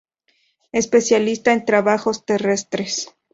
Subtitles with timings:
[0.71, 3.15] Especialista en trabajos terrestres.